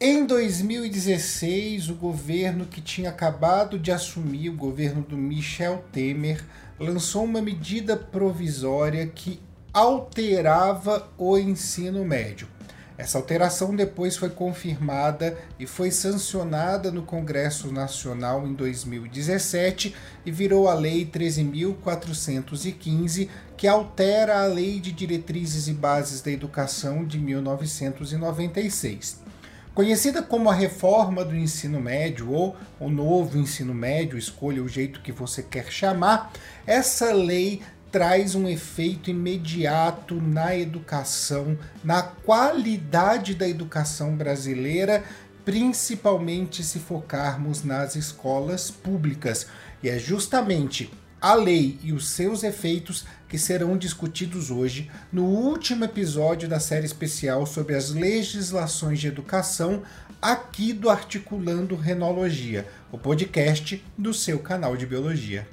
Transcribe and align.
Em 0.00 0.24
2016, 0.24 1.88
o 1.88 1.94
governo 1.96 2.66
que 2.66 2.80
tinha 2.80 3.10
acabado 3.10 3.76
de 3.76 3.90
assumir, 3.90 4.48
o 4.48 4.56
governo 4.56 5.02
do 5.02 5.16
Michel 5.16 5.82
Temer, 5.90 6.44
lançou 6.78 7.24
uma 7.24 7.42
medida 7.42 7.96
provisória 7.96 9.04
que 9.08 9.40
alterava 9.72 11.10
o 11.18 11.36
ensino 11.36 12.04
médio. 12.04 12.46
Essa 12.96 13.18
alteração 13.18 13.74
depois 13.74 14.16
foi 14.16 14.30
confirmada 14.30 15.36
e 15.58 15.66
foi 15.66 15.90
sancionada 15.90 16.92
no 16.92 17.02
Congresso 17.02 17.72
Nacional 17.72 18.46
em 18.46 18.54
2017 18.54 19.96
e 20.24 20.30
virou 20.30 20.68
a 20.68 20.74
Lei 20.74 21.04
13.415, 21.06 23.28
que 23.56 23.66
altera 23.66 24.44
a 24.44 24.46
Lei 24.46 24.78
de 24.78 24.92
Diretrizes 24.92 25.66
e 25.66 25.72
Bases 25.72 26.20
da 26.20 26.30
Educação 26.30 27.04
de 27.04 27.18
1996. 27.18 29.26
Conhecida 29.78 30.20
como 30.20 30.50
a 30.50 30.54
reforma 30.54 31.24
do 31.24 31.36
ensino 31.36 31.80
médio 31.80 32.32
ou 32.32 32.56
o 32.80 32.90
novo 32.90 33.38
ensino 33.38 33.72
médio, 33.72 34.18
escolha 34.18 34.60
o 34.60 34.68
jeito 34.68 35.00
que 35.00 35.12
você 35.12 35.40
quer 35.40 35.70
chamar, 35.70 36.32
essa 36.66 37.12
lei 37.12 37.62
traz 37.92 38.34
um 38.34 38.48
efeito 38.48 39.08
imediato 39.08 40.16
na 40.16 40.56
educação, 40.56 41.56
na 41.84 42.02
qualidade 42.02 43.36
da 43.36 43.48
educação 43.48 44.16
brasileira, 44.16 45.04
principalmente 45.44 46.64
se 46.64 46.80
focarmos 46.80 47.62
nas 47.62 47.94
escolas 47.94 48.72
públicas. 48.72 49.46
E 49.80 49.88
é 49.88 49.96
justamente 49.96 50.90
a 51.20 51.34
lei 51.34 51.78
e 51.82 51.92
os 51.92 52.08
seus 52.08 52.42
efeitos 52.42 53.04
que 53.28 53.38
serão 53.38 53.76
discutidos 53.76 54.50
hoje 54.50 54.90
no 55.12 55.24
último 55.24 55.84
episódio 55.84 56.48
da 56.48 56.60
série 56.60 56.86
especial 56.86 57.44
sobre 57.46 57.74
as 57.74 57.90
legislações 57.90 59.00
de 59.00 59.08
educação 59.08 59.82
aqui 60.20 60.72
do 60.72 60.88
Articulando 60.90 61.76
Renologia, 61.76 62.66
o 62.90 62.98
podcast 62.98 63.84
do 63.96 64.12
seu 64.14 64.38
canal 64.38 64.76
de 64.76 64.86
biologia. 64.86 65.46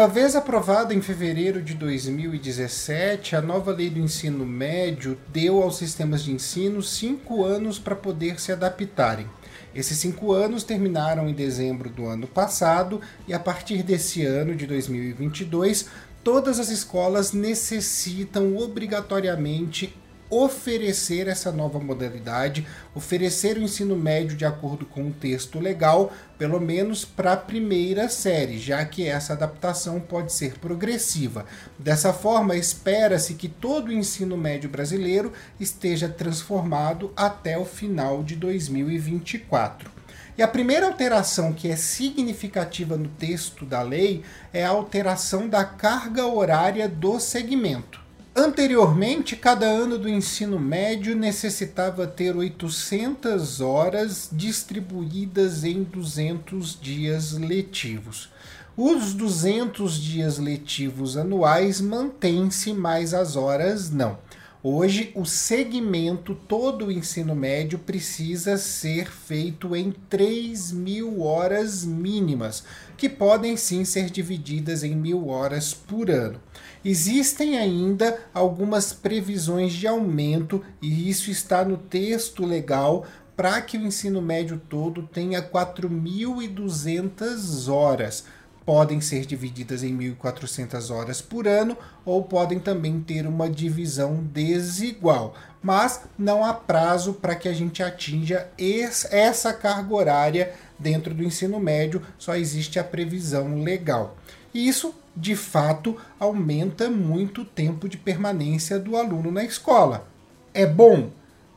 Uma 0.00 0.08
vez 0.08 0.34
aprovada 0.34 0.94
em 0.94 1.02
fevereiro 1.02 1.60
de 1.60 1.74
2017, 1.74 3.36
a 3.36 3.42
nova 3.42 3.70
lei 3.70 3.90
do 3.90 3.98
ensino 3.98 4.46
médio 4.46 5.18
deu 5.28 5.62
aos 5.62 5.76
sistemas 5.76 6.24
de 6.24 6.32
ensino 6.32 6.82
cinco 6.82 7.44
anos 7.44 7.78
para 7.78 7.94
poder 7.94 8.40
se 8.40 8.50
adaptarem. 8.50 9.26
Esses 9.74 9.98
cinco 9.98 10.32
anos 10.32 10.64
terminaram 10.64 11.28
em 11.28 11.34
dezembro 11.34 11.90
do 11.90 12.06
ano 12.06 12.26
passado 12.26 12.98
e 13.28 13.34
a 13.34 13.38
partir 13.38 13.82
desse 13.82 14.24
ano 14.24 14.56
de 14.56 14.66
2022, 14.66 15.90
todas 16.24 16.58
as 16.58 16.70
escolas 16.70 17.34
necessitam 17.34 18.56
obrigatoriamente 18.56 19.94
oferecer 20.30 21.26
essa 21.26 21.50
nova 21.50 21.80
modalidade, 21.80 22.66
oferecer 22.94 23.58
o 23.58 23.62
ensino 23.62 23.96
médio 23.96 24.36
de 24.36 24.44
acordo 24.44 24.86
com 24.86 25.08
o 25.08 25.12
texto 25.12 25.58
legal, 25.58 26.12
pelo 26.38 26.60
menos 26.60 27.04
para 27.04 27.32
a 27.32 27.36
primeira 27.36 28.08
série, 28.08 28.58
já 28.58 28.84
que 28.84 29.06
essa 29.06 29.32
adaptação 29.32 29.98
pode 29.98 30.32
ser 30.32 30.58
progressiva. 30.58 31.44
Dessa 31.78 32.12
forma, 32.12 32.56
espera-se 32.56 33.34
que 33.34 33.48
todo 33.48 33.88
o 33.88 33.92
ensino 33.92 34.36
médio 34.36 34.70
brasileiro 34.70 35.32
esteja 35.58 36.08
transformado 36.08 37.12
até 37.16 37.58
o 37.58 37.64
final 37.64 38.22
de 38.22 38.36
2024. 38.36 39.90
E 40.38 40.42
a 40.42 40.48
primeira 40.48 40.86
alteração 40.86 41.52
que 41.52 41.68
é 41.68 41.76
significativa 41.76 42.96
no 42.96 43.08
texto 43.08 43.66
da 43.66 43.82
lei 43.82 44.22
é 44.52 44.64
a 44.64 44.70
alteração 44.70 45.48
da 45.48 45.64
carga 45.64 46.24
horária 46.26 46.88
do 46.88 47.20
segmento. 47.20 48.00
Anteriormente, 48.34 49.34
cada 49.34 49.66
ano 49.66 49.98
do 49.98 50.08
ensino 50.08 50.58
médio 50.58 51.16
necessitava 51.16 52.06
ter 52.06 52.36
800 52.36 53.60
horas 53.60 54.28
distribuídas 54.30 55.64
em 55.64 55.82
200 55.82 56.78
dias 56.80 57.32
letivos. 57.32 58.30
Os 58.76 59.14
200 59.14 60.00
dias 60.00 60.38
letivos 60.38 61.16
anuais 61.16 61.80
mantêm-se, 61.80 62.72
mas 62.72 63.12
as 63.12 63.34
horas 63.34 63.90
não. 63.90 64.16
Hoje, 64.62 65.10
o 65.14 65.24
segmento 65.24 66.34
todo 66.34 66.84
o 66.84 66.92
ensino 66.92 67.34
médio 67.34 67.78
precisa 67.78 68.58
ser 68.58 69.10
feito 69.10 69.74
em 69.74 69.90
3 69.90 70.72
mil 70.72 71.22
horas 71.22 71.82
mínimas, 71.82 72.62
que 72.94 73.08
podem 73.08 73.56
sim 73.56 73.86
ser 73.86 74.10
divididas 74.10 74.84
em 74.84 74.94
mil 74.94 75.28
horas 75.28 75.72
por 75.72 76.10
ano. 76.10 76.38
Existem 76.84 77.56
ainda 77.56 78.18
algumas 78.34 78.92
previsões 78.92 79.72
de 79.72 79.86
aumento, 79.86 80.62
e 80.82 81.08
isso 81.08 81.30
está 81.30 81.64
no 81.64 81.78
texto 81.78 82.44
legal, 82.44 83.06
para 83.34 83.62
que 83.62 83.78
o 83.78 83.86
ensino 83.86 84.20
médio 84.20 84.60
todo 84.68 85.04
tenha 85.04 85.40
4.200 85.40 87.72
horas 87.72 88.26
podem 88.70 89.00
ser 89.00 89.26
divididas 89.26 89.82
em 89.82 89.98
1.400 89.98 90.94
horas 90.94 91.20
por 91.20 91.48
ano 91.48 91.76
ou 92.04 92.22
podem 92.22 92.60
também 92.60 93.00
ter 93.00 93.26
uma 93.26 93.50
divisão 93.50 94.22
desigual. 94.22 95.34
Mas 95.60 96.02
não 96.16 96.44
há 96.44 96.54
prazo 96.54 97.14
para 97.14 97.34
que 97.34 97.48
a 97.48 97.52
gente 97.52 97.82
atinja 97.82 98.46
essa 98.56 99.52
carga 99.52 99.92
horária 99.92 100.54
dentro 100.78 101.12
do 101.12 101.24
ensino 101.24 101.58
médio, 101.58 102.00
só 102.16 102.36
existe 102.36 102.78
a 102.78 102.84
previsão 102.84 103.60
legal. 103.60 104.16
E 104.54 104.68
isso, 104.68 104.94
de 105.16 105.34
fato, 105.34 105.96
aumenta 106.16 106.88
muito 106.88 107.40
o 107.40 107.44
tempo 107.44 107.88
de 107.88 107.96
permanência 107.96 108.78
do 108.78 108.96
aluno 108.96 109.32
na 109.32 109.42
escola. 109.42 110.06
É 110.54 110.64
bom? 110.64 111.10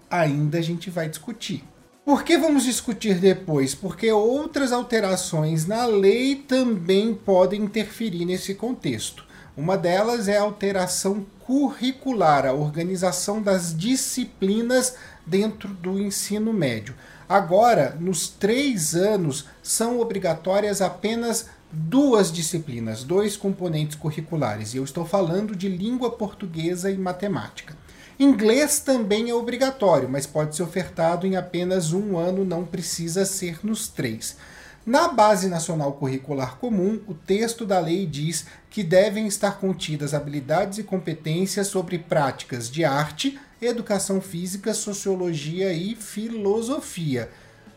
Ainda 0.10 0.58
a 0.58 0.62
gente 0.64 0.90
vai 0.90 1.08
discutir. 1.08 1.64
Por 2.06 2.24
que 2.24 2.38
vamos 2.38 2.66
discutir 2.66 3.16
depois? 3.16 3.74
Porque 3.74 4.12
outras 4.12 4.74
alterações 4.74 5.66
na 5.66 5.86
lei 5.86 6.36
também 6.36 7.16
podem 7.16 7.62
interferir 7.62 8.26
nesse 8.26 8.54
contexto. 8.56 9.24
Uma 9.56 9.78
delas 9.78 10.28
é 10.28 10.38
a 10.38 10.42
alteração 10.42 11.26
curricular, 11.40 12.46
a 12.46 12.52
organização 12.52 13.42
das 13.42 13.74
disciplinas 13.74 14.98
dentro 15.26 15.70
do 15.70 15.98
ensino 15.98 16.52
médio. 16.52 16.94
Agora, 17.30 17.96
nos 17.98 18.28
três 18.28 18.96
anos, 18.96 19.46
são 19.62 20.02
obrigatórias 20.02 20.82
apenas 20.82 21.46
duas 21.72 22.34
disciplinas, 22.34 23.06
dois 23.06 23.38
componentes 23.38 23.96
curriculares, 23.96 24.74
e 24.74 24.78
eu 24.78 24.84
estou 24.84 25.06
falando 25.06 25.56
de 25.56 25.70
língua 25.70 26.12
portuguesa 26.12 26.92
e 26.92 26.98
matemática. 26.98 27.78
Inglês 28.20 28.80
também 28.80 29.30
é 29.30 29.34
obrigatório, 29.34 30.08
mas 30.08 30.28
pode 30.28 30.56
ser 30.56 30.64
ofertado 30.64 31.26
em 31.26 31.36
apenas 31.36 31.94
um 31.94 32.18
ano, 32.18 32.46
não 32.46 32.64
precisa 32.64 33.26
ser 33.26 33.60
nos 33.64 33.88
três. 33.88 34.38
Na 34.86 35.08
Base 35.08 35.48
Nacional 35.48 35.94
Curricular 35.94 36.58
Comum, 36.58 37.00
o 37.08 37.14
texto 37.14 37.66
da 37.66 37.80
lei 37.80 38.06
diz 38.06 38.46
que 38.70 38.84
devem 38.84 39.26
estar 39.28 39.58
contidas 39.58 40.14
habilidades 40.14 40.78
e 40.78 40.84
competências 40.84 41.68
sobre 41.68 41.98
práticas 41.98 42.70
de 42.70 42.84
arte, 42.84 43.40
educação 43.62 44.20
física, 44.20 44.74
sociologia 44.74 45.72
e 45.72 45.96
filosofia. 45.96 47.30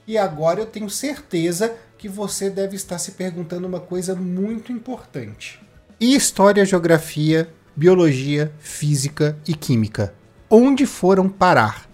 E 0.06 0.18
agora 0.18 0.60
eu 0.60 0.66
tenho 0.66 0.90
certeza 0.90 1.76
que 1.96 2.08
você 2.08 2.50
deve 2.50 2.76
estar 2.76 2.98
se 2.98 3.12
perguntando 3.12 3.68
uma 3.68 3.80
coisa 3.80 4.14
muito 4.14 4.72
importante: 4.72 5.60
e 6.00 6.14
história, 6.14 6.64
geografia, 6.64 7.48
biologia, 7.74 8.52
física 8.58 9.38
e 9.46 9.54
química? 9.54 10.12
Onde 10.56 10.86
foram 10.86 11.28
parar? 11.28 11.86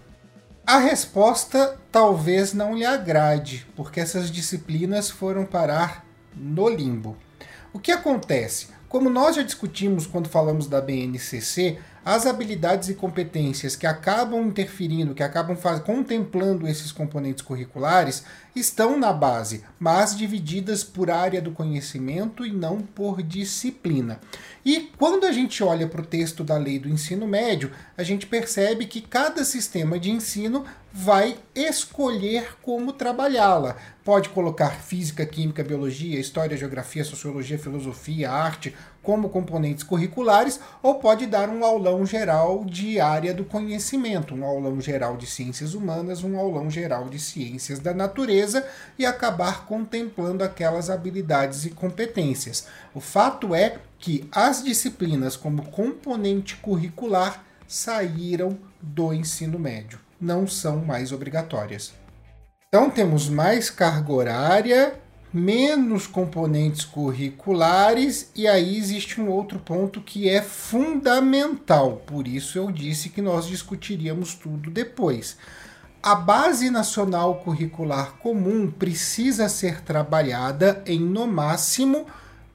A 0.65 0.77
resposta 0.77 1.77
talvez 1.91 2.53
não 2.53 2.73
lhe 2.73 2.85
agrade, 2.85 3.67
porque 3.75 3.99
essas 3.99 4.31
disciplinas 4.31 5.09
foram 5.09 5.45
parar 5.45 6.05
no 6.33 6.69
limbo. 6.69 7.17
O 7.73 7.79
que 7.79 7.91
acontece? 7.91 8.67
Como 8.87 9.09
nós 9.09 9.35
já 9.35 9.41
discutimos 9.41 10.07
quando 10.07 10.29
falamos 10.29 10.67
da 10.67 10.79
BNCC, 10.79 11.77
as 12.05 12.25
habilidades 12.25 12.89
e 12.89 12.93
competências 12.93 13.75
que 13.75 13.87
acabam 13.87 14.45
interferindo, 14.47 15.13
que 15.13 15.23
acabam 15.23 15.55
faz... 15.55 15.79
contemplando 15.81 16.67
esses 16.67 16.91
componentes 16.91 17.43
curriculares, 17.43 18.23
estão 18.55 18.99
na 18.99 19.11
base, 19.11 19.63
mas 19.79 20.15
divididas 20.15 20.83
por 20.83 21.09
área 21.09 21.41
do 21.41 21.51
conhecimento 21.51 22.45
e 22.45 22.51
não 22.51 22.81
por 22.81 23.23
disciplina. 23.23 24.19
E 24.65 24.91
quando 24.97 25.25
a 25.25 25.31
gente 25.31 25.63
olha 25.63 25.87
para 25.87 26.01
o 26.01 26.05
texto 26.05 26.43
da 26.43 26.57
lei 26.57 26.77
do 26.77 26.87
ensino 26.87 27.27
médio, 27.27 27.71
a 27.97 28.03
gente 28.03 28.27
percebe 28.27 28.85
que 28.85 29.01
cada 29.01 29.43
sistema 29.43 29.99
de 29.99 30.11
ensino 30.11 30.63
vai 30.91 31.35
escolher 31.55 32.55
como 32.61 32.93
trabalhá-la. 32.93 33.75
Pode 34.03 34.29
colocar 34.29 34.69
física, 34.69 35.25
química, 35.25 35.63
biologia, 35.63 36.19
história, 36.19 36.55
geografia, 36.55 37.03
sociologia, 37.03 37.57
filosofia, 37.57 38.31
arte 38.31 38.75
como 39.03 39.29
componentes 39.29 39.83
curriculares, 39.83 40.59
ou 40.81 40.95
pode 40.95 41.27
dar 41.27 41.49
um 41.49 41.63
aulão 41.63 42.05
geral 42.05 42.63
de 42.63 42.99
área 42.99 43.33
do 43.33 43.43
conhecimento, 43.43 44.33
um 44.33 44.45
aulão 44.45 44.79
geral 44.79 45.17
de 45.17 45.27
ciências 45.27 45.73
humanas, 45.73 46.23
um 46.23 46.39
aulão 46.39 46.71
geral 46.71 47.09
de 47.09 47.19
ciências 47.19 47.79
da 47.79 47.93
natureza 47.93 48.65
e 48.97 49.05
acabar 49.05 49.65
contemplando 49.65 50.43
aquelas 50.43 50.89
habilidades 50.89 51.65
e 51.65 51.69
competências. 51.69 52.65
O 52.95 53.01
fato 53.01 53.53
é 53.53 53.77
que 53.99 54.27
as 54.31 54.63
disciplinas 54.63 55.35
como 55.35 55.63
componente 55.63 56.55
curricular 56.55 57.43
saíram 57.67 58.57
do 58.81 59.13
ensino 59.13 59.59
médio, 59.59 59.99
não 60.19 60.47
são 60.47 60.77
mais 60.77 61.11
obrigatórias. 61.11 61.93
Então 62.67 62.89
temos 62.89 63.29
mais 63.29 63.69
carga 63.69 64.11
horária, 64.11 64.95
menos 65.33 66.05
componentes 66.05 66.85
curriculares, 66.85 68.29
e 68.35 68.47
aí 68.47 68.77
existe 68.77 69.19
um 69.19 69.29
outro 69.29 69.57
ponto 69.57 69.99
que 69.99 70.29
é 70.29 70.41
fundamental. 70.41 72.03
Por 72.05 72.27
isso 72.27 72.57
eu 72.57 72.71
disse 72.71 73.09
que 73.09 73.21
nós 73.21 73.47
discutiríamos 73.47 74.35
tudo 74.35 74.69
depois. 74.69 75.37
A 76.03 76.15
Base 76.15 76.69
Nacional 76.69 77.35
Curricular 77.35 78.17
Comum 78.17 78.69
precisa 78.69 79.49
ser 79.49 79.81
trabalhada 79.81 80.83
em 80.85 80.99
no 80.99 81.25
máximo 81.25 82.05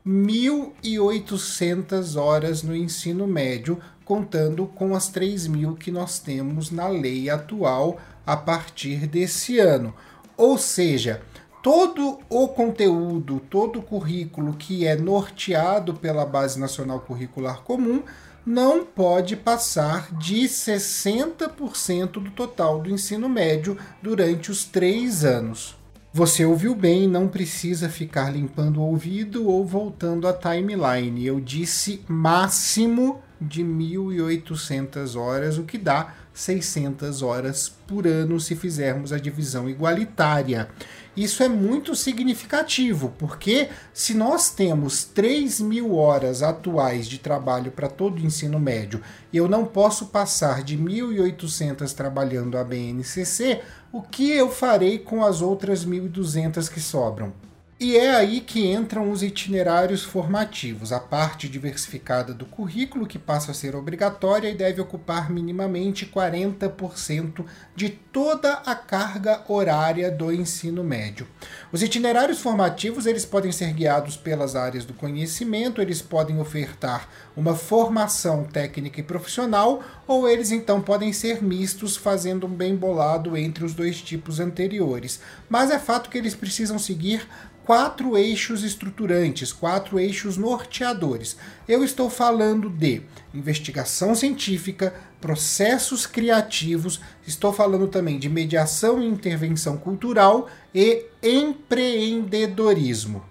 1.800 0.06 2.16
horas 2.16 2.62
no 2.62 2.76
ensino 2.76 3.26
médio, 3.26 3.80
contando 4.04 4.66
com 4.66 4.94
as 4.94 5.10
3.000 5.10 5.76
que 5.76 5.90
nós 5.90 6.18
temos 6.18 6.70
na 6.70 6.88
lei 6.88 7.28
atual 7.28 7.98
a 8.26 8.36
partir 8.36 9.06
desse 9.06 9.58
ano. 9.58 9.94
Ou 10.36 10.56
seja, 10.56 11.20
todo 11.62 12.18
o 12.28 12.48
conteúdo, 12.48 13.40
todo 13.50 13.78
o 13.78 13.82
currículo 13.82 14.54
que 14.54 14.86
é 14.86 14.96
norteado 14.96 15.94
pela 15.94 16.24
Base 16.24 16.58
Nacional 16.58 17.00
Curricular 17.00 17.62
Comum 17.62 18.02
não 18.44 18.84
pode 18.84 19.36
passar 19.36 20.10
de 20.16 20.44
60% 20.44 22.12
do 22.12 22.30
total 22.30 22.80
do 22.80 22.90
ensino 22.90 23.28
médio 23.28 23.76
durante 24.02 24.50
os 24.50 24.64
três 24.64 25.24
anos. 25.24 25.76
Você 26.10 26.44
ouviu 26.44 26.74
bem, 26.74 27.06
não 27.06 27.28
precisa 27.28 27.90
ficar 27.90 28.30
limpando 28.30 28.80
o 28.80 28.86
ouvido 28.86 29.46
ou 29.46 29.66
voltando 29.66 30.26
a 30.26 30.32
timeline. 30.32 31.26
Eu 31.26 31.38
disse 31.38 32.02
máximo 32.08 33.20
de 33.40 33.62
1.800 33.62 35.14
horas, 35.16 35.58
o 35.58 35.64
que 35.64 35.76
dá 35.76 36.14
600 36.32 37.22
horas 37.22 37.68
por 37.86 38.06
ano 38.06 38.40
se 38.40 38.56
fizermos 38.56 39.12
a 39.12 39.18
divisão 39.18 39.68
igualitária. 39.68 40.68
Isso 41.18 41.42
é 41.42 41.48
muito 41.48 41.96
significativo, 41.96 43.12
porque 43.18 43.70
se 43.92 44.14
nós 44.14 44.50
temos 44.50 45.02
3 45.02 45.60
mil 45.62 45.96
horas 45.96 46.44
atuais 46.44 47.08
de 47.08 47.18
trabalho 47.18 47.72
para 47.72 47.88
todo 47.88 48.18
o 48.18 48.24
ensino 48.24 48.60
médio 48.60 49.02
e 49.32 49.36
eu 49.36 49.48
não 49.48 49.64
posso 49.64 50.06
passar 50.06 50.62
de 50.62 50.78
1.800 50.78 51.92
trabalhando 51.92 52.56
a 52.56 52.62
BNCC, 52.62 53.62
o 53.90 54.00
que 54.00 54.30
eu 54.30 54.48
farei 54.48 54.96
com 54.96 55.24
as 55.24 55.42
outras 55.42 55.84
1.200 55.84 56.70
que 56.70 56.78
sobram? 56.78 57.32
E 57.80 57.96
é 57.96 58.10
aí 58.10 58.40
que 58.40 58.66
entram 58.66 59.08
os 59.08 59.22
itinerários 59.22 60.02
formativos, 60.02 60.90
a 60.92 60.98
parte 60.98 61.48
diversificada 61.48 62.34
do 62.34 62.44
currículo 62.44 63.06
que 63.06 63.20
passa 63.20 63.52
a 63.52 63.54
ser 63.54 63.76
obrigatória 63.76 64.50
e 64.50 64.54
deve 64.56 64.80
ocupar 64.80 65.30
minimamente 65.30 66.04
40% 66.04 67.44
de 67.76 67.88
toda 67.88 68.54
a 68.66 68.74
carga 68.74 69.44
horária 69.46 70.10
do 70.10 70.32
ensino 70.32 70.82
médio. 70.82 71.28
Os 71.70 71.80
itinerários 71.80 72.40
formativos, 72.40 73.06
eles 73.06 73.24
podem 73.24 73.52
ser 73.52 73.72
guiados 73.72 74.16
pelas 74.16 74.56
áreas 74.56 74.84
do 74.84 74.92
conhecimento, 74.92 75.80
eles 75.80 76.02
podem 76.02 76.40
ofertar 76.40 77.08
uma 77.36 77.54
formação 77.54 78.42
técnica 78.42 78.98
e 78.98 79.04
profissional, 79.04 79.84
ou 80.04 80.28
eles 80.28 80.50
então 80.50 80.80
podem 80.80 81.12
ser 81.12 81.40
mistos, 81.44 81.96
fazendo 81.96 82.48
um 82.48 82.52
bem 82.52 82.74
bolado 82.74 83.36
entre 83.36 83.64
os 83.64 83.72
dois 83.72 84.02
tipos 84.02 84.40
anteriores. 84.40 85.20
Mas 85.48 85.70
é 85.70 85.78
fato 85.78 86.10
que 86.10 86.18
eles 86.18 86.34
precisam 86.34 86.76
seguir 86.76 87.28
quatro 87.68 88.16
eixos 88.16 88.64
estruturantes, 88.64 89.52
quatro 89.52 90.00
eixos 90.00 90.38
norteadores. 90.38 91.36
Eu 91.68 91.84
estou 91.84 92.08
falando 92.08 92.70
de 92.70 93.02
investigação 93.34 94.14
científica, 94.14 94.94
processos 95.20 96.06
criativos, 96.06 96.98
estou 97.26 97.52
falando 97.52 97.86
também 97.86 98.18
de 98.18 98.26
mediação 98.26 99.02
e 99.02 99.06
intervenção 99.06 99.76
cultural 99.76 100.48
e 100.74 101.04
empreendedorismo. 101.22 103.22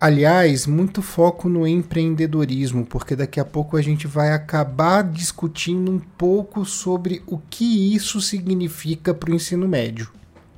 Aliás, 0.00 0.66
muito 0.66 1.00
foco 1.00 1.48
no 1.48 1.64
empreendedorismo, 1.64 2.84
porque 2.84 3.14
daqui 3.14 3.38
a 3.38 3.44
pouco 3.44 3.76
a 3.76 3.82
gente 3.82 4.08
vai 4.08 4.32
acabar 4.32 5.04
discutindo 5.04 5.92
um 5.92 6.00
pouco 6.00 6.64
sobre 6.64 7.22
o 7.24 7.38
que 7.38 7.94
isso 7.94 8.20
significa 8.20 9.14
para 9.14 9.30
o 9.30 9.34
ensino 9.36 9.68
médio. 9.68 10.10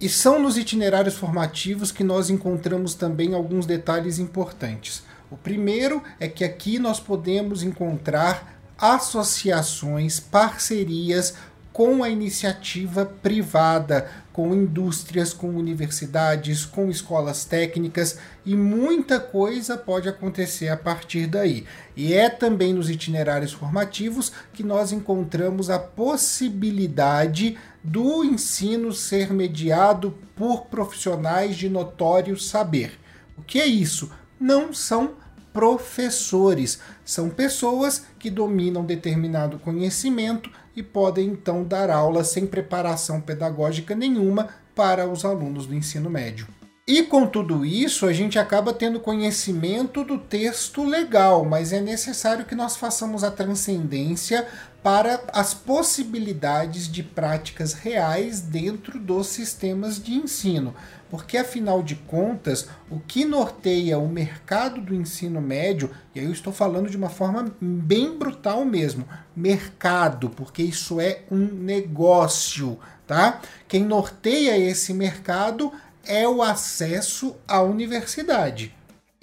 E 0.02 0.08
são 0.08 0.42
nos 0.42 0.58
itinerários 0.58 1.14
formativos 1.14 1.92
que 1.92 2.02
nós 2.02 2.28
encontramos 2.28 2.92
também 2.92 3.34
alguns 3.34 3.66
detalhes 3.66 4.18
importantes. 4.18 5.04
O 5.30 5.36
primeiro 5.36 6.02
é 6.18 6.26
que 6.26 6.42
aqui 6.42 6.76
nós 6.76 6.98
podemos 6.98 7.62
encontrar 7.62 8.60
associações, 8.76 10.18
parcerias 10.18 11.34
com 11.72 12.02
a 12.02 12.10
iniciativa 12.10 13.06
privada, 13.06 14.10
com 14.32 14.52
indústrias, 14.52 15.32
com 15.32 15.48
universidades, 15.50 16.64
com 16.64 16.90
escolas 16.90 17.44
técnicas 17.44 18.18
e 18.44 18.56
muita 18.56 19.20
coisa 19.20 19.76
pode 19.76 20.08
acontecer 20.08 20.68
a 20.68 20.76
partir 20.76 21.28
daí. 21.28 21.64
E 21.96 22.12
é 22.12 22.28
também 22.28 22.74
nos 22.74 22.90
itinerários 22.90 23.52
formativos 23.52 24.32
que 24.52 24.64
nós 24.64 24.90
encontramos 24.90 25.70
a 25.70 25.78
possibilidade 25.78 27.56
do 27.82 28.24
ensino 28.24 28.92
ser 28.92 29.32
mediado 29.32 30.16
por 30.36 30.66
profissionais 30.66 31.56
de 31.56 31.68
notório 31.68 32.38
saber. 32.38 32.98
O 33.36 33.42
que 33.42 33.60
é 33.60 33.66
isso? 33.66 34.10
Não 34.38 34.72
são 34.72 35.14
professores, 35.52 36.80
são 37.04 37.28
pessoas 37.28 38.06
que 38.18 38.30
dominam 38.30 38.84
determinado 38.84 39.58
conhecimento 39.58 40.50
e 40.74 40.82
podem 40.82 41.28
então 41.28 41.62
dar 41.64 41.90
aula 41.90 42.24
sem 42.24 42.46
preparação 42.46 43.20
pedagógica 43.20 43.94
nenhuma 43.94 44.48
para 44.74 45.06
os 45.06 45.24
alunos 45.24 45.66
do 45.66 45.74
ensino 45.74 46.08
médio. 46.08 46.46
E 46.92 47.02
com 47.04 47.26
tudo 47.26 47.64
isso, 47.64 48.04
a 48.04 48.12
gente 48.12 48.38
acaba 48.38 48.70
tendo 48.70 49.00
conhecimento 49.00 50.04
do 50.04 50.18
texto 50.18 50.84
legal, 50.84 51.42
mas 51.42 51.72
é 51.72 51.80
necessário 51.80 52.44
que 52.44 52.54
nós 52.54 52.76
façamos 52.76 53.24
a 53.24 53.30
transcendência 53.30 54.46
para 54.82 55.22
as 55.32 55.54
possibilidades 55.54 56.92
de 56.92 57.02
práticas 57.02 57.72
reais 57.72 58.42
dentro 58.42 58.98
dos 59.00 59.28
sistemas 59.28 59.98
de 60.02 60.12
ensino. 60.12 60.74
Porque, 61.08 61.38
afinal 61.38 61.82
de 61.82 61.94
contas, 61.94 62.68
o 62.90 63.00
que 63.00 63.24
norteia 63.24 63.98
o 63.98 64.06
mercado 64.06 64.82
do 64.82 64.94
ensino 64.94 65.40
médio, 65.40 65.90
e 66.14 66.20
aí 66.20 66.26
eu 66.26 66.32
estou 66.32 66.52
falando 66.52 66.90
de 66.90 66.96
uma 66.98 67.08
forma 67.08 67.54
bem 67.58 68.18
brutal 68.18 68.66
mesmo, 68.66 69.08
mercado, 69.34 70.28
porque 70.28 70.62
isso 70.62 71.00
é 71.00 71.20
um 71.30 71.38
negócio, 71.38 72.78
tá? 73.06 73.40
Quem 73.66 73.82
norteia 73.82 74.58
esse 74.58 74.92
mercado 74.92 75.72
é 76.06 76.28
o 76.28 76.42
acesso 76.42 77.36
à 77.46 77.62
universidade. 77.62 78.74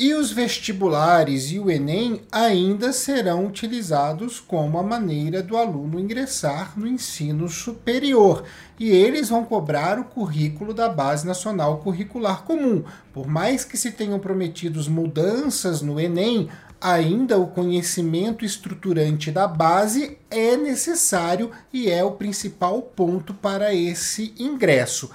E 0.01 0.13
os 0.13 0.31
vestibulares 0.31 1.51
e 1.51 1.59
o 1.59 1.69
Enem 1.69 2.21
ainda 2.31 2.93
serão 2.93 3.45
utilizados 3.45 4.39
como 4.39 4.79
a 4.79 4.83
maneira 4.83 5.43
do 5.43 5.57
aluno 5.57 5.99
ingressar 5.99 6.79
no 6.79 6.87
ensino 6.87 7.49
superior. 7.49 8.45
E 8.79 8.91
eles 8.91 9.27
vão 9.27 9.43
cobrar 9.43 9.99
o 9.99 10.05
currículo 10.05 10.73
da 10.73 10.87
Base 10.87 11.27
Nacional 11.27 11.79
Curricular 11.79 12.43
Comum. 12.43 12.81
Por 13.13 13.27
mais 13.27 13.65
que 13.65 13.75
se 13.75 13.91
tenham 13.91 14.19
prometido 14.19 14.81
mudanças 14.89 15.81
no 15.81 15.99
Enem, 15.99 16.47
ainda 16.79 17.37
o 17.37 17.47
conhecimento 17.47 18.45
estruturante 18.45 19.31
da 19.31 19.49
base 19.49 20.17
é 20.31 20.55
necessário 20.55 21.51
e 21.73 21.89
é 21.89 22.05
o 22.05 22.11
principal 22.11 22.81
ponto 22.81 23.33
para 23.33 23.73
esse 23.73 24.33
ingresso. 24.39 25.09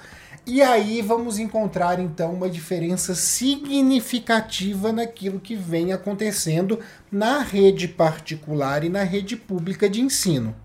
E 0.47 0.61
aí 0.61 1.01
vamos 1.01 1.39
encontrar 1.39 1.99
então 1.99 2.31
uma 2.31 2.47
diferença 2.47 3.15
significativa 3.15 4.91
naquilo 4.91 5.39
que 5.39 5.55
vem 5.55 5.91
acontecendo 5.91 6.79
na 7.11 7.39
rede 7.39 7.87
particular 7.87 8.83
e 8.83 8.89
na 8.89 9.01
rede 9.01 9.35
pública 9.35 9.89
de 9.89 10.01
ensino. 10.01 10.55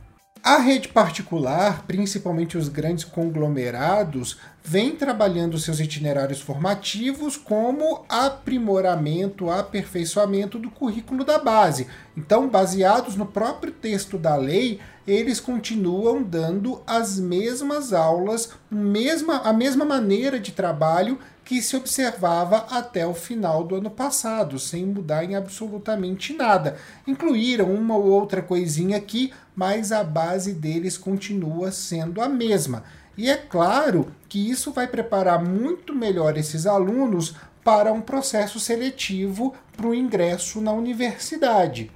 A 0.43 0.57
rede 0.57 0.89
particular, 0.89 1.85
principalmente 1.87 2.57
os 2.57 2.69
grandes 2.69 3.05
conglomerados, 3.05 4.39
vem 4.63 4.97
trabalhando 4.97 5.59
seus 5.59 5.81
itinerários 5.81 6.41
formativos 6.41 7.37
como 7.37 8.05
aprimoramento, 8.09 9.51
aperfeiçoamento 9.51 10.59
do 10.59 10.71
currículo 10.71 11.25
da 11.25 11.39
base. 11.39 11.87
Então, 12.17 12.49
baseados 12.49 13.17
no 13.17 13.27
próprio 13.27 13.71
texto 13.71 14.17
da 14.17 14.35
lei, 14.35 14.81
eles 15.11 15.41
continuam 15.41 16.23
dando 16.23 16.81
as 16.87 17.19
mesmas 17.19 17.93
aulas, 17.93 18.51
mesma, 18.71 19.39
a 19.39 19.53
mesma 19.53 19.85
maneira 19.85 20.39
de 20.39 20.53
trabalho 20.53 21.19
que 21.45 21.61
se 21.61 21.75
observava 21.75 22.59
até 22.71 23.05
o 23.05 23.13
final 23.13 23.65
do 23.65 23.75
ano 23.75 23.91
passado, 23.91 24.57
sem 24.57 24.87
mudar 24.87 25.25
em 25.25 25.35
absolutamente 25.35 26.33
nada. 26.33 26.77
Incluíram 27.05 27.75
uma 27.75 27.97
ou 27.97 28.07
outra 28.07 28.41
coisinha 28.41 28.97
aqui, 28.97 29.33
mas 29.57 29.91
a 29.91 30.05
base 30.05 30.53
deles 30.53 30.97
continua 30.97 31.73
sendo 31.73 32.21
a 32.21 32.29
mesma. 32.29 32.85
E 33.19 33.29
é 33.29 33.37
claro 33.37 34.13
que 34.29 34.49
isso 34.49 34.71
vai 34.71 34.87
preparar 34.87 35.45
muito 35.45 35.93
melhor 35.93 36.39
esses 36.39 36.67
alunos 36.67 37.35
para 37.65 37.93
um 37.93 38.01
processo 38.01 38.61
seletivo 38.61 39.53
para 39.77 39.89
o 39.89 39.95
ingresso 39.95 40.61
na 40.61 40.73
universidade. 40.73 41.91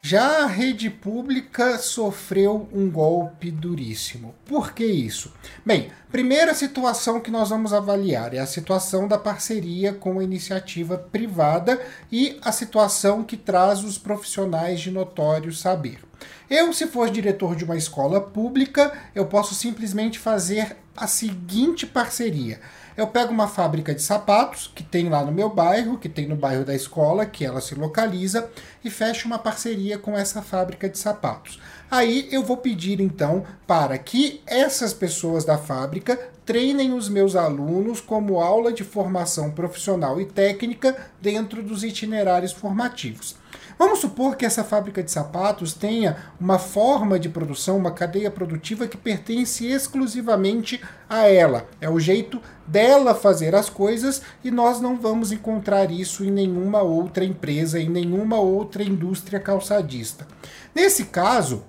Já 0.00 0.44
a 0.44 0.46
rede 0.46 0.88
pública 0.88 1.76
sofreu 1.76 2.68
um 2.72 2.88
golpe 2.88 3.50
duríssimo. 3.50 4.34
Por 4.46 4.72
que 4.72 4.84
isso? 4.86 5.32
Bem, 5.66 5.90
primeira 6.10 6.54
situação 6.54 7.20
que 7.20 7.32
nós 7.32 7.50
vamos 7.50 7.72
avaliar 7.72 8.32
é 8.32 8.38
a 8.38 8.46
situação 8.46 9.08
da 9.08 9.18
parceria 9.18 9.92
com 9.92 10.20
a 10.20 10.24
iniciativa 10.24 10.96
privada 10.96 11.80
e 12.12 12.38
a 12.42 12.52
situação 12.52 13.24
que 13.24 13.36
traz 13.36 13.82
os 13.82 13.98
profissionais 13.98 14.80
de 14.80 14.90
notório 14.90 15.52
saber. 15.52 16.07
Eu, 16.50 16.72
se 16.72 16.86
for 16.86 17.10
diretor 17.10 17.54
de 17.54 17.64
uma 17.64 17.76
escola 17.76 18.20
pública, 18.20 18.92
eu 19.14 19.26
posso 19.26 19.54
simplesmente 19.54 20.18
fazer 20.18 20.76
a 20.96 21.06
seguinte 21.06 21.86
parceria. 21.86 22.60
Eu 22.96 23.06
pego 23.06 23.32
uma 23.32 23.46
fábrica 23.46 23.94
de 23.94 24.02
sapatos 24.02 24.72
que 24.74 24.82
tem 24.82 25.08
lá 25.08 25.24
no 25.24 25.30
meu 25.30 25.48
bairro, 25.48 25.98
que 25.98 26.08
tem 26.08 26.26
no 26.26 26.34
bairro 26.34 26.64
da 26.64 26.74
escola, 26.74 27.24
que 27.24 27.44
ela 27.44 27.60
se 27.60 27.76
localiza, 27.76 28.50
e 28.84 28.90
fecho 28.90 29.28
uma 29.28 29.38
parceria 29.38 29.96
com 29.96 30.18
essa 30.18 30.42
fábrica 30.42 30.88
de 30.88 30.98
sapatos. 30.98 31.60
Aí 31.88 32.28
eu 32.32 32.42
vou 32.42 32.56
pedir 32.56 33.00
então 33.00 33.44
para 33.68 33.96
que 33.96 34.42
essas 34.44 34.92
pessoas 34.92 35.44
da 35.44 35.56
fábrica 35.56 36.18
treinem 36.44 36.92
os 36.92 37.08
meus 37.08 37.36
alunos 37.36 38.00
como 38.00 38.40
aula 38.40 38.72
de 38.72 38.82
formação 38.82 39.52
profissional 39.52 40.20
e 40.20 40.24
técnica 40.24 40.96
dentro 41.20 41.62
dos 41.62 41.84
itinerários 41.84 42.52
formativos. 42.52 43.36
Vamos 43.78 44.00
supor 44.00 44.34
que 44.34 44.44
essa 44.44 44.64
fábrica 44.64 45.04
de 45.04 45.10
sapatos 45.10 45.72
tenha 45.72 46.16
uma 46.40 46.58
forma 46.58 47.16
de 47.16 47.28
produção, 47.28 47.76
uma 47.76 47.92
cadeia 47.92 48.28
produtiva 48.28 48.88
que 48.88 48.96
pertence 48.96 49.64
exclusivamente 49.64 50.82
a 51.08 51.28
ela. 51.28 51.68
É 51.80 51.88
o 51.88 52.00
jeito 52.00 52.42
dela 52.66 53.14
fazer 53.14 53.54
as 53.54 53.70
coisas 53.70 54.20
e 54.42 54.50
nós 54.50 54.80
não 54.80 54.96
vamos 54.96 55.30
encontrar 55.30 55.92
isso 55.92 56.24
em 56.24 56.30
nenhuma 56.30 56.82
outra 56.82 57.24
empresa, 57.24 57.78
em 57.78 57.88
nenhuma 57.88 58.40
outra 58.40 58.82
indústria 58.82 59.38
calçadista. 59.38 60.26
Nesse 60.74 61.04
caso, 61.04 61.62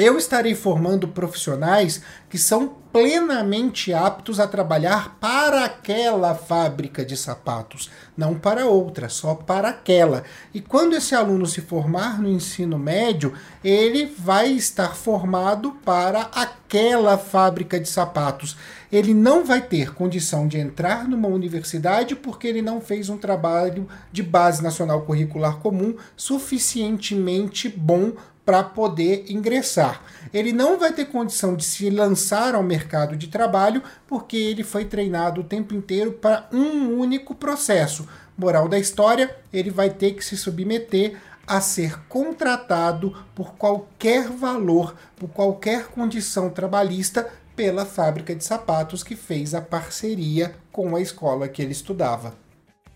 eu 0.00 0.16
estarei 0.16 0.54
formando 0.54 1.08
profissionais 1.08 2.02
que 2.28 2.38
são 2.38 2.80
plenamente 2.92 3.92
aptos 3.92 4.40
a 4.40 4.46
trabalhar 4.46 5.16
para 5.20 5.64
aquela 5.64 6.34
fábrica 6.34 7.04
de 7.04 7.16
sapatos, 7.16 7.90
não 8.16 8.34
para 8.34 8.66
outra, 8.66 9.08
só 9.08 9.34
para 9.34 9.68
aquela. 9.68 10.24
E 10.52 10.60
quando 10.60 10.94
esse 10.94 11.14
aluno 11.14 11.46
se 11.46 11.60
formar 11.60 12.20
no 12.20 12.28
ensino 12.28 12.78
médio, 12.78 13.32
ele 13.62 14.06
vai 14.06 14.50
estar 14.50 14.96
formado 14.96 15.72
para 15.84 16.22
aquela 16.34 17.16
fábrica 17.16 17.78
de 17.78 17.88
sapatos. 17.88 18.56
Ele 18.90 19.14
não 19.14 19.44
vai 19.44 19.60
ter 19.62 19.94
condição 19.94 20.48
de 20.48 20.58
entrar 20.58 21.06
numa 21.06 21.28
universidade 21.28 22.16
porque 22.16 22.48
ele 22.48 22.60
não 22.60 22.80
fez 22.80 23.08
um 23.08 23.16
trabalho 23.16 23.88
de 24.10 24.22
base 24.22 24.62
nacional 24.62 25.02
curricular 25.02 25.58
comum 25.58 25.94
suficientemente 26.16 27.68
bom 27.68 28.12
para 28.50 28.64
poder 28.64 29.26
ingressar. 29.28 30.02
Ele 30.34 30.52
não 30.52 30.76
vai 30.76 30.92
ter 30.92 31.04
condição 31.04 31.54
de 31.54 31.64
se 31.64 31.88
lançar 31.88 32.56
ao 32.56 32.64
mercado 32.64 33.16
de 33.16 33.28
trabalho 33.28 33.80
porque 34.08 34.36
ele 34.36 34.64
foi 34.64 34.84
treinado 34.84 35.40
o 35.40 35.44
tempo 35.44 35.72
inteiro 35.72 36.10
para 36.10 36.48
um 36.52 36.98
único 36.98 37.32
processo. 37.32 38.08
Moral 38.36 38.68
da 38.68 38.76
história, 38.76 39.36
ele 39.52 39.70
vai 39.70 39.88
ter 39.88 40.14
que 40.14 40.24
se 40.24 40.36
submeter 40.36 41.16
a 41.46 41.60
ser 41.60 42.00
contratado 42.08 43.16
por 43.36 43.54
qualquer 43.54 44.28
valor, 44.28 44.96
por 45.14 45.28
qualquer 45.28 45.86
condição 45.86 46.50
trabalhista 46.50 47.30
pela 47.54 47.86
fábrica 47.86 48.34
de 48.34 48.44
sapatos 48.44 49.04
que 49.04 49.14
fez 49.14 49.54
a 49.54 49.62
parceria 49.62 50.56
com 50.72 50.96
a 50.96 51.00
escola 51.00 51.46
que 51.46 51.62
ele 51.62 51.70
estudava. 51.70 52.34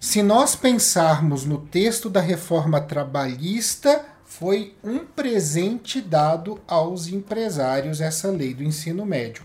Se 0.00 0.20
nós 0.20 0.56
pensarmos 0.56 1.44
no 1.44 1.58
texto 1.58 2.10
da 2.10 2.20
reforma 2.20 2.80
trabalhista, 2.80 4.04
foi 4.38 4.74
um 4.82 4.98
presente 5.06 6.00
dado 6.00 6.60
aos 6.66 7.06
empresários 7.06 8.00
essa 8.00 8.32
lei 8.32 8.52
do 8.52 8.64
ensino 8.64 9.06
médio. 9.06 9.44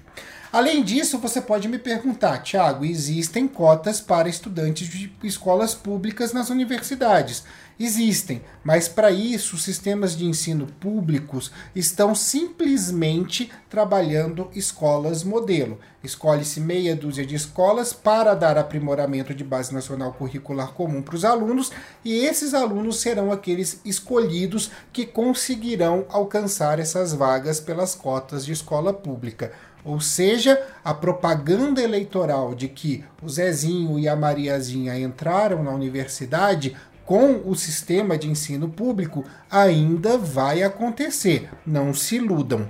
Além 0.51 0.83
disso, 0.83 1.19
você 1.19 1.39
pode 1.39 1.67
me 1.67 1.77
perguntar, 1.77 2.39
Tiago, 2.39 2.83
existem 2.83 3.47
cotas 3.47 4.01
para 4.01 4.27
estudantes 4.27 4.87
de 4.87 5.13
escolas 5.23 5.75
públicas 5.75 6.33
nas 6.33 6.49
universidades? 6.49 7.43
Existem, 7.79 8.41
mas 8.61 8.89
para 8.89 9.09
isso 9.09 9.55
os 9.55 9.63
sistemas 9.63 10.17
de 10.17 10.25
ensino 10.25 10.67
públicos 10.81 11.49
estão 11.73 12.13
simplesmente 12.13 13.49
trabalhando 13.69 14.49
escolas 14.53 15.23
modelo. 15.23 15.79
Escolhe-se 16.03 16.59
meia 16.59 16.93
dúzia 16.93 17.25
de 17.25 17.35
escolas 17.35 17.93
para 17.93 18.33
dar 18.33 18.57
aprimoramento 18.57 19.33
de 19.33 19.45
base 19.45 19.73
nacional 19.73 20.11
curricular 20.11 20.73
comum 20.73 21.01
para 21.01 21.15
os 21.15 21.23
alunos, 21.23 21.71
e 22.03 22.25
esses 22.25 22.53
alunos 22.53 22.99
serão 22.99 23.31
aqueles 23.31 23.79
escolhidos 23.85 24.71
que 24.91 25.05
conseguirão 25.05 26.05
alcançar 26.09 26.79
essas 26.79 27.13
vagas 27.13 27.61
pelas 27.61 27.95
cotas 27.95 28.45
de 28.45 28.51
escola 28.51 28.91
pública. 28.91 29.53
Ou 29.83 29.99
seja, 30.01 30.61
a 30.83 30.93
propaganda 30.93 31.81
eleitoral 31.81 32.53
de 32.53 32.67
que 32.67 33.03
o 33.21 33.29
Zezinho 33.29 33.97
e 33.97 34.07
a 34.07 34.15
Mariazinha 34.15 34.99
entraram 34.99 35.63
na 35.63 35.71
universidade 35.71 36.75
com 37.05 37.41
o 37.43 37.55
sistema 37.55 38.17
de 38.17 38.29
ensino 38.29 38.69
público 38.69 39.25
ainda 39.49 40.17
vai 40.17 40.61
acontecer. 40.61 41.49
Não 41.65 41.93
se 41.93 42.17
iludam. 42.17 42.69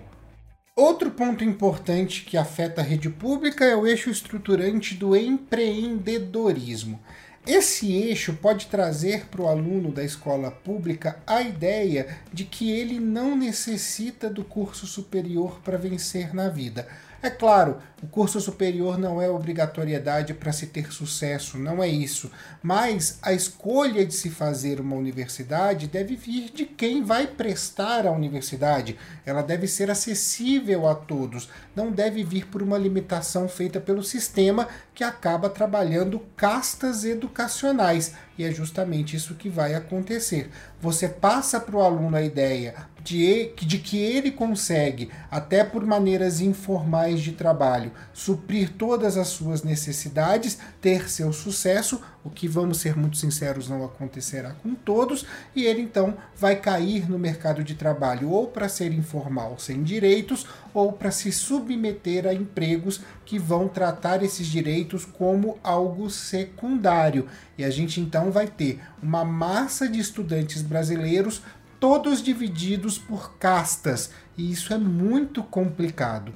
Outro 0.75 1.11
ponto 1.11 1.43
importante 1.43 2.23
que 2.23 2.37
afeta 2.37 2.79
a 2.79 2.83
rede 2.83 3.09
pública 3.09 3.65
é 3.65 3.75
o 3.75 3.85
eixo 3.85 4.09
estruturante 4.09 4.95
do 4.95 5.13
empreendedorismo. 5.13 7.01
Esse 7.47 7.91
eixo 7.91 8.33
pode 8.33 8.67
trazer 8.67 9.25
para 9.25 9.41
o 9.41 9.47
aluno 9.47 9.91
da 9.91 10.03
escola 10.03 10.51
pública 10.51 11.19
a 11.25 11.41
ideia 11.41 12.19
de 12.31 12.43
que 12.43 12.71
ele 12.71 12.99
não 12.99 13.35
necessita 13.35 14.29
do 14.29 14.43
curso 14.43 14.85
superior 14.85 15.59
para 15.63 15.77
vencer 15.77 16.33
na 16.33 16.49
vida. 16.49 16.87
É 17.21 17.29
claro, 17.29 17.79
o 18.01 18.07
curso 18.07 18.39
superior 18.39 18.97
não 18.97 19.21
é 19.21 19.29
obrigatoriedade 19.29 20.33
para 20.33 20.53
se 20.53 20.67
ter 20.67 20.89
sucesso, 20.89 21.57
não 21.57 21.83
é 21.83 21.87
isso. 21.87 22.31
Mas 22.63 23.19
a 23.21 23.33
escolha 23.33 24.05
de 24.05 24.13
se 24.13 24.29
fazer 24.29 24.79
uma 24.79 24.95
universidade 24.95 25.85
deve 25.85 26.15
vir 26.15 26.49
de 26.49 26.65
quem 26.65 27.03
vai 27.03 27.27
prestar 27.27 28.07
a 28.07 28.11
universidade. 28.11 28.97
Ela 29.25 29.41
deve 29.41 29.67
ser 29.67 29.91
acessível 29.91 30.87
a 30.87 30.95
todos, 30.95 31.49
não 31.75 31.91
deve 31.91 32.23
vir 32.23 32.45
por 32.45 32.63
uma 32.63 32.77
limitação 32.77 33.49
feita 33.49 33.81
pelo 33.81 34.01
sistema 34.01 34.69
que 34.95 35.03
acaba 35.03 35.49
trabalhando 35.49 36.19
castas 36.37 37.03
educacionais. 37.03 38.13
E 38.37 38.45
é 38.45 38.51
justamente 38.51 39.17
isso 39.17 39.35
que 39.35 39.49
vai 39.49 39.75
acontecer. 39.75 40.49
Você 40.79 41.09
passa 41.09 41.59
para 41.59 41.75
o 41.75 41.81
aluno 41.81 42.15
a 42.15 42.21
ideia 42.21 42.73
de, 43.03 43.51
de 43.55 43.77
que 43.77 43.97
ele 43.97 44.31
consegue, 44.31 45.09
até 45.29 45.63
por 45.63 45.85
maneiras 45.85 46.41
informais 46.41 47.21
de 47.21 47.31
trabalho, 47.31 47.91
suprir 48.13 48.73
todas 48.77 49.17
as 49.17 49.27
suas 49.27 49.63
necessidades, 49.63 50.57
ter 50.81 51.09
seu 51.09 51.31
sucesso, 51.31 52.01
o 52.23 52.29
que, 52.29 52.47
vamos 52.47 52.79
ser 52.79 52.97
muito 52.97 53.17
sinceros, 53.17 53.69
não 53.69 53.83
acontecerá 53.83 54.51
com 54.51 54.75
todos, 54.75 55.25
e 55.55 55.65
ele 55.65 55.81
então 55.81 56.17
vai 56.35 56.55
cair 56.55 57.09
no 57.09 57.17
mercado 57.17 57.63
de 57.63 57.75
trabalho 57.75 58.29
ou 58.29 58.47
para 58.47 58.67
ser 58.67 58.91
informal 58.91 59.57
sem 59.57 59.83
direitos, 59.83 60.45
ou 60.73 60.91
para 60.91 61.11
se 61.11 61.31
submeter 61.31 62.27
a 62.27 62.33
empregos 62.33 63.01
que 63.25 63.39
vão 63.39 63.67
tratar 63.67 64.21
esses 64.21 64.47
direitos 64.47 65.05
como 65.05 65.57
algo 65.63 66.09
secundário. 66.09 67.27
E 67.57 67.63
a 67.63 67.69
gente 67.69 67.99
então 67.99 68.31
vai 68.31 68.47
ter 68.47 68.79
uma 69.01 69.23
massa 69.23 69.87
de 69.87 69.99
estudantes 69.99 70.61
brasileiros 70.61 71.41
todos 71.79 72.21
divididos 72.21 72.97
por 72.97 73.37
castas, 73.37 74.11
e 74.37 74.51
isso 74.51 74.73
é 74.73 74.77
muito 74.77 75.41
complicado. 75.43 76.33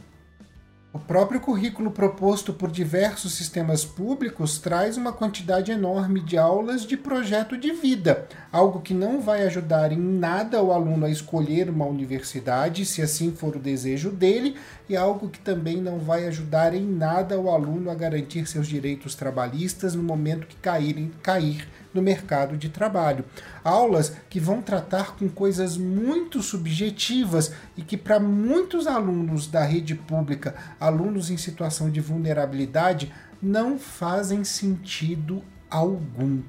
O 0.93 0.99
próprio 0.99 1.39
currículo 1.39 1.89
proposto 1.89 2.53
por 2.53 2.69
diversos 2.69 3.33
sistemas 3.33 3.83
públicos 3.83 4.59
traz 4.59 4.95
uma 4.95 5.11
quantidade 5.11 5.71
enorme 5.71 6.19
de 6.19 6.37
aulas 6.37 6.85
de 6.85 6.95
projeto 6.95 7.57
de 7.57 7.73
vida, 7.73 8.27
algo 8.51 8.79
que 8.79 8.93
não 8.93 9.19
vai 9.19 9.41
ajudar 9.41 9.91
em 9.91 9.97
nada 9.97 10.61
o 10.61 10.71
aluno 10.71 11.07
a 11.07 11.09
escolher 11.09 11.67
uma 11.67 11.85
universidade, 11.85 12.85
se 12.85 13.01
assim 13.01 13.31
for 13.31 13.55
o 13.55 13.59
desejo 13.59 14.11
dele, 14.11 14.55
e 14.87 14.95
algo 14.95 15.29
que 15.29 15.39
também 15.39 15.81
não 15.81 15.97
vai 15.97 16.27
ajudar 16.27 16.75
em 16.75 16.85
nada 16.85 17.39
o 17.39 17.49
aluno 17.49 17.89
a 17.89 17.95
garantir 17.95 18.45
seus 18.45 18.67
direitos 18.67 19.15
trabalhistas 19.15 19.95
no 19.95 20.03
momento 20.03 20.45
que 20.45 20.57
caírem, 20.57 21.11
cair 21.23 21.67
no 21.93 22.01
mercado 22.01 22.57
de 22.57 22.69
trabalho. 22.69 23.23
Aulas 23.63 24.13
que 24.29 24.39
vão 24.39 24.61
tratar 24.61 25.15
com 25.15 25.29
coisas 25.29 25.77
muito 25.77 26.41
subjetivas 26.41 27.53
e 27.77 27.81
que, 27.81 27.95
para 27.95 28.19
muitos 28.19 28.87
alunos 28.87 29.47
da 29.47 29.63
rede 29.63 29.95
pública, 29.95 30.55
alunos 30.83 31.29
em 31.29 31.37
situação 31.37 31.89
de 31.89 32.01
vulnerabilidade, 32.01 33.13
não 33.41 33.79
fazem 33.79 34.43
sentido 34.43 35.41
algum. 35.69 36.41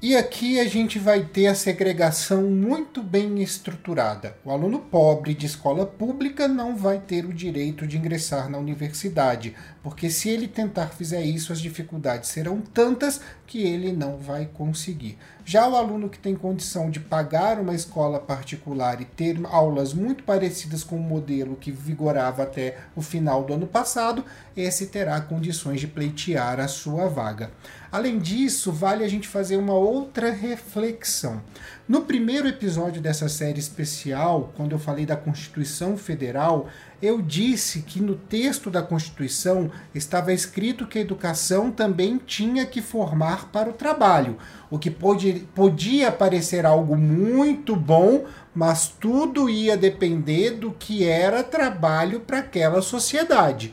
E 0.00 0.14
aqui 0.14 0.60
a 0.60 0.64
gente 0.64 0.96
vai 0.96 1.24
ter 1.24 1.48
a 1.48 1.56
segregação 1.56 2.42
muito 2.42 3.02
bem 3.02 3.42
estruturada. 3.42 4.36
O 4.44 4.50
aluno 4.52 4.78
pobre 4.78 5.34
de 5.34 5.46
escola 5.46 5.84
pública 5.84 6.46
não 6.46 6.76
vai 6.76 7.00
ter 7.00 7.24
o 7.24 7.34
direito 7.34 7.84
de 7.84 7.98
ingressar 7.98 8.48
na 8.48 8.58
universidade, 8.58 9.56
porque 9.82 10.08
se 10.08 10.28
ele 10.28 10.46
tentar 10.46 10.90
fizer 10.90 11.22
isso, 11.22 11.52
as 11.52 11.60
dificuldades 11.60 12.30
serão 12.30 12.60
tantas 12.60 13.20
que 13.44 13.60
ele 13.60 13.90
não 13.90 14.18
vai 14.18 14.46
conseguir. 14.46 15.18
Já 15.44 15.66
o 15.66 15.74
aluno 15.74 16.08
que 16.08 16.18
tem 16.18 16.36
condição 16.36 16.90
de 16.90 17.00
pagar 17.00 17.58
uma 17.58 17.74
escola 17.74 18.20
particular 18.20 19.00
e 19.00 19.04
ter 19.04 19.40
aulas 19.46 19.92
muito 19.92 20.22
parecidas 20.22 20.84
com 20.84 20.94
o 20.94 21.02
modelo 21.02 21.56
que 21.56 21.72
vigorava 21.72 22.44
até 22.44 22.76
o 22.94 23.02
final 23.02 23.42
do 23.42 23.54
ano 23.54 23.66
passado, 23.66 24.24
esse 24.56 24.86
terá 24.86 25.20
condições 25.20 25.80
de 25.80 25.88
pleitear 25.88 26.60
a 26.60 26.68
sua 26.68 27.08
vaga. 27.08 27.50
Além 27.90 28.18
disso, 28.18 28.70
vale 28.70 29.02
a 29.02 29.08
gente 29.08 29.26
fazer 29.26 29.56
uma 29.56 29.72
outra 29.72 30.30
reflexão. 30.30 31.40
No 31.88 32.02
primeiro 32.02 32.46
episódio 32.46 33.00
dessa 33.00 33.30
série 33.30 33.58
especial, 33.58 34.52
quando 34.54 34.72
eu 34.72 34.78
falei 34.78 35.06
da 35.06 35.16
Constituição 35.16 35.96
Federal, 35.96 36.68
eu 37.00 37.22
disse 37.22 37.80
que 37.80 37.98
no 37.98 38.14
texto 38.14 38.68
da 38.68 38.82
Constituição 38.82 39.70
estava 39.94 40.34
escrito 40.34 40.86
que 40.86 40.98
a 40.98 41.00
educação 41.00 41.70
também 41.70 42.18
tinha 42.18 42.66
que 42.66 42.82
formar 42.82 43.50
para 43.50 43.70
o 43.70 43.72
trabalho, 43.72 44.36
o 44.70 44.78
que 44.78 44.90
pode, 44.90 45.48
podia 45.54 46.12
parecer 46.12 46.66
algo 46.66 46.94
muito 46.94 47.74
bom, 47.74 48.26
mas 48.54 48.88
tudo 48.88 49.48
ia 49.48 49.78
depender 49.78 50.50
do 50.50 50.72
que 50.72 51.04
era 51.04 51.42
trabalho 51.42 52.20
para 52.20 52.40
aquela 52.40 52.82
sociedade. 52.82 53.72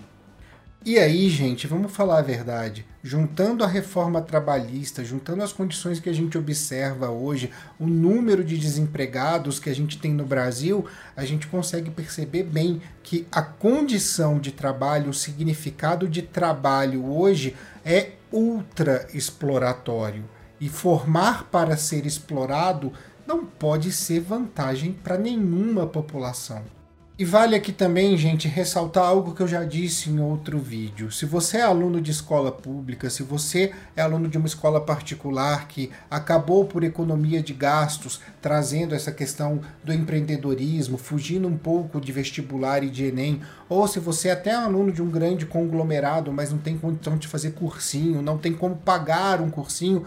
E 0.88 1.00
aí, 1.00 1.32
gente, 1.32 1.65
vamos 1.65 1.92
falar 1.92 2.20
a 2.20 2.22
verdade. 2.22 2.86
Juntando 3.01 3.63
a 3.63 3.68
reforma 3.68 4.22
trabalhista, 4.22 5.04
juntando 5.04 5.42
as 5.42 5.51
condições 5.51 6.00
que 6.00 6.08
a 6.08 6.13
gente 6.13 6.38
observa 6.38 7.10
hoje, 7.10 7.50
o 7.80 7.88
número 7.88 8.44
de 8.44 8.56
desempregados 8.56 9.58
que 9.58 9.68
a 9.68 9.74
gente 9.74 9.98
tem 9.98 10.13
no 10.13 10.24
Brasil, 10.24 10.86
a 11.15 11.25
gente 11.25 11.48
consegue 11.48 11.89
perceber 11.89 12.44
bem 12.44 12.84
que 13.01 13.25
a 13.32 13.42
condição 13.42 14.38
de 14.38 14.51
trabalho, 14.51 15.10
o 15.10 15.13
significado 15.13 16.08
de 16.08 16.22
trabalho 16.22 17.04
hoje 17.12 17.56
é 17.84 18.12
ultra 18.32 19.08
exploratório. 19.12 20.24
E 20.62 20.70
formar 20.70 21.46
para 21.46 21.75
ser 21.77 22.06
explorado 22.06 22.94
não 23.25 23.44
pode 23.44 23.92
ser 23.92 24.20
vantagem 24.20 24.94
para 24.94 25.18
nenhuma 25.18 25.88
população. 25.88 26.75
E 27.17 27.24
vale 27.24 27.55
aqui 27.55 27.72
também, 27.72 28.17
gente, 28.17 28.45
ressaltar 28.45 29.05
algo 29.05 29.34
que 29.34 29.39
eu 29.41 29.48
já 29.48 29.63
disse 29.63 30.10
em 30.10 30.19
outro 30.19 30.60
vídeo. 30.60 31.10
Se 31.10 31.25
você 31.25 31.60
é 31.60 31.62
aluno 31.62 32.01
de 32.01 32.12
escola 32.12 32.51
pública, 32.51 33.10
se 33.10 33.24
você 33.24 33.72
é 33.95 34.01
aluno 34.01 34.27
de 34.27 34.38
uma 34.38 34.48
escola 34.48 34.81
particular 34.81 35.65
que 35.69 35.89
acabou 36.12 36.65
por 36.65 36.84
economia 36.84 37.41
de 37.41 37.53
gastos, 37.53 38.19
trazendo 38.41 38.93
essa 38.93 39.13
questão 39.13 39.62
do 39.81 39.93
empreendedorismo, 39.93 40.98
fugindo 40.98 41.48
um 41.48 41.57
pouco 41.57 42.01
de 42.01 42.12
vestibular 42.12 42.84
e 42.84 42.89
de 42.89 43.05
Enem, 43.05 43.41
ou 43.69 43.88
se 43.88 43.98
você 43.98 44.27
é 44.27 44.34
até 44.34 44.53
aluno 44.53 44.91
de 44.91 45.01
um 45.01 45.10
grande 45.10 45.45
conglomerado, 45.45 46.34
mas 46.34 46.51
não 46.51 46.57
tem 46.57 46.77
condição 46.77 47.15
de 47.15 47.29
fazer 47.29 47.51
cursinho, 47.51 48.22
não 48.22 48.38
tem 48.38 48.51
como 48.51 48.75
pagar 48.75 49.39
um 49.39 49.50
cursinho, 49.50 50.03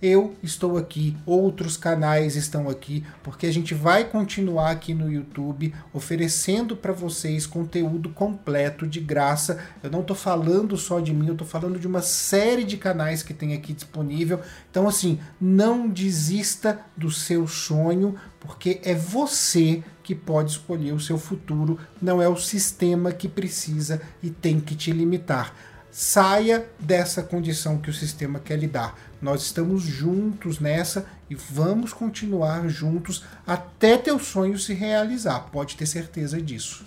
eu 0.00 0.34
estou 0.42 0.76
aqui, 0.76 1.16
outros 1.24 1.76
canais 1.76 2.36
estão 2.36 2.68
aqui, 2.68 3.04
porque 3.22 3.46
a 3.46 3.52
gente 3.52 3.74
vai 3.74 4.04
continuar 4.04 4.70
aqui 4.70 4.92
no 4.92 5.10
YouTube 5.10 5.74
oferecendo 5.92 6.76
para 6.76 6.92
vocês 6.92 7.46
conteúdo 7.46 8.10
completo 8.10 8.86
de 8.86 9.00
graça. 9.00 9.58
Eu 9.82 9.90
não 9.90 10.00
estou 10.00 10.16
falando 10.16 10.76
só 10.76 11.00
de 11.00 11.12
mim, 11.12 11.28
eu 11.28 11.32
estou 11.32 11.46
falando 11.46 11.78
de 11.78 11.86
uma 11.86 12.02
série 12.02 12.64
de 12.64 12.76
canais 12.76 13.22
que 13.22 13.32
tem 13.32 13.54
aqui 13.54 13.72
disponível. 13.72 14.40
Então, 14.70 14.86
assim, 14.86 15.18
não 15.40 15.88
desista 15.88 16.80
do 16.96 17.10
seu 17.10 17.46
sonho, 17.46 18.14
porque 18.38 18.80
é 18.84 18.94
você 18.94 19.82
que 20.02 20.14
pode 20.14 20.52
escolher 20.52 20.92
o 20.92 21.00
seu 21.00 21.18
futuro, 21.18 21.78
não 22.00 22.22
é 22.22 22.28
o 22.28 22.36
sistema 22.36 23.12
que 23.12 23.28
precisa 23.28 24.00
e 24.22 24.30
tem 24.30 24.60
que 24.60 24.74
te 24.74 24.92
limitar. 24.92 25.52
Saia 25.90 26.68
dessa 26.78 27.22
condição 27.22 27.78
que 27.78 27.88
o 27.88 27.94
sistema 27.94 28.38
quer 28.38 28.58
lhe 28.58 28.66
dar. 28.66 28.96
Nós 29.20 29.42
estamos 29.42 29.82
juntos 29.82 30.60
nessa 30.60 31.06
e 31.30 31.34
vamos 31.34 31.92
continuar 31.92 32.68
juntos 32.68 33.24
até 33.46 33.96
teu 33.96 34.18
sonho 34.18 34.58
se 34.58 34.74
realizar. 34.74 35.48
Pode 35.50 35.76
ter 35.76 35.86
certeza 35.86 36.40
disso. 36.40 36.84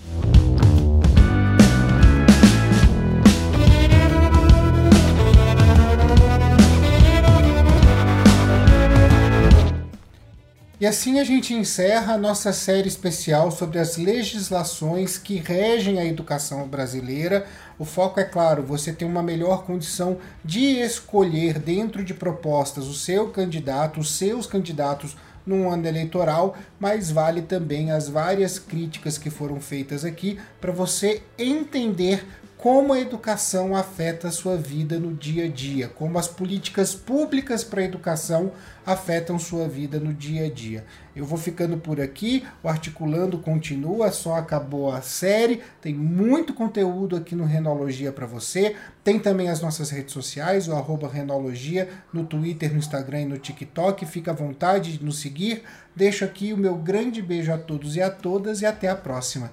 E 10.82 10.88
assim 10.88 11.20
a 11.20 11.26
gente 11.26 11.54
encerra 11.54 12.14
a 12.14 12.18
nossa 12.18 12.54
série 12.54 12.88
especial 12.88 13.52
sobre 13.52 13.80
as 13.80 13.98
legislações 13.98 15.18
que 15.18 15.36
regem 15.36 16.00
a 16.00 16.06
educação 16.06 16.66
brasileira. 16.70 17.46
O 17.78 17.84
foco 17.84 18.18
é 18.18 18.24
claro, 18.24 18.64
você 18.64 18.94
tem 18.94 19.06
uma 19.06 19.22
melhor 19.22 19.66
condição 19.66 20.20
de 20.44 20.80
escolher 20.80 21.60
dentro 21.60 22.02
de 22.02 22.14
propostas 22.14 22.88
o 22.88 22.94
seu 22.94 23.28
candidato, 23.28 24.00
os 24.00 24.12
seus 24.12 24.48
candidatos 24.48 25.18
num 25.46 25.70
ano 25.70 25.86
eleitoral, 25.86 26.56
mas 26.80 27.12
vale 27.12 27.42
também 27.42 27.92
as 27.92 28.08
várias 28.08 28.58
críticas 28.58 29.18
que 29.18 29.30
foram 29.30 29.60
feitas 29.60 30.06
aqui 30.06 30.40
para 30.62 30.72
você 30.72 31.22
entender 31.38 32.26
como 32.60 32.92
a 32.92 33.00
educação 33.00 33.74
afeta 33.74 34.28
a 34.28 34.32
sua 34.32 34.58
vida 34.58 35.00
no 35.00 35.14
dia 35.14 35.46
a 35.46 35.48
dia, 35.48 35.88
como 35.88 36.20
as 36.20 36.28
políticas 36.28 36.94
públicas 36.94 37.64
para 37.64 37.80
a 37.80 37.86
educação 37.86 38.52
afetam 38.86 39.40
sua 39.40 39.66
vida 39.66 39.98
no 39.98 40.14
dia 40.14 40.46
a 40.46 40.50
dia. 40.50 40.84
Eu 41.16 41.24
vou 41.24 41.38
ficando 41.38 41.78
por 41.78 42.02
aqui, 42.02 42.46
o 42.62 42.68
Articulando 42.68 43.38
continua, 43.38 44.12
só 44.12 44.36
acabou 44.36 44.92
a 44.92 45.02
série, 45.02 45.62
tem 45.80 45.94
muito 45.94 46.54
conteúdo 46.54 47.16
aqui 47.16 47.34
no 47.34 47.46
Renologia 47.46 48.12
para 48.12 48.26
você, 48.26 48.76
tem 49.06 49.18
também 49.18 49.48
as 49.48 49.62
nossas 49.62 49.90
redes 49.90 50.14
sociais, 50.14 50.68
o 50.68 50.74
arroba 50.74 51.08
Renologia, 51.08 51.88
no 52.12 52.26
Twitter, 52.26 52.74
no 52.74 52.80
Instagram 52.80 53.22
e 53.22 53.26
no 53.26 53.38
TikTok, 53.38 54.06
fica 54.06 54.32
à 54.32 54.34
vontade 54.34 54.98
de 54.98 55.06
nos 55.06 55.22
seguir, 55.22 55.64
deixo 55.96 56.26
aqui 56.26 56.52
o 56.52 56.58
meu 56.58 56.76
grande 56.76 57.22
beijo 57.22 57.54
a 57.54 57.58
todos 57.58 57.96
e 57.96 58.02
a 58.02 58.12
todas 58.12 58.62
e 58.62 58.66
até 58.66 58.90
a 58.90 58.98
próxima. 58.98 59.50